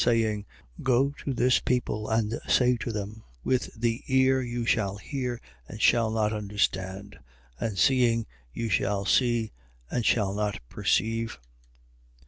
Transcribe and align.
Saying: 0.03 0.47
Go 0.81 1.11
to 1.19 1.31
this 1.35 1.59
people 1.59 2.09
and 2.09 2.39
say 2.47 2.75
to 2.77 2.91
them: 2.91 3.23
With 3.43 3.69
the 3.79 4.01
ear 4.07 4.41
you 4.41 4.65
shall 4.65 4.95
hear 4.97 5.39
and 5.67 5.79
shall 5.79 6.09
not 6.09 6.33
understand: 6.33 7.19
and 7.59 7.77
seeing 7.77 8.25
you 8.51 8.67
shall 8.67 9.05
see 9.05 9.51
and 9.91 10.03
shall 10.03 10.33
not 10.33 10.59
perceive. 10.69 11.37